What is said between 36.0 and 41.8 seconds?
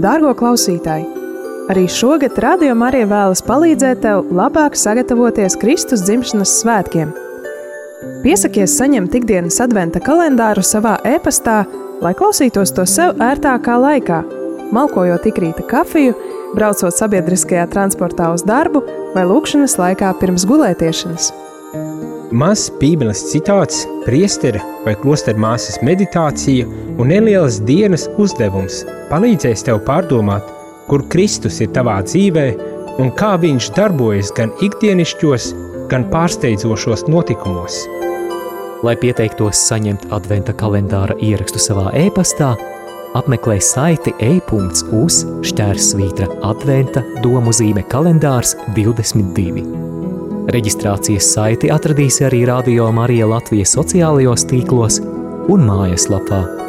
pārsteidzošos notikumos. Lai pieteiktos saņemt adventa kalendāra ierakstu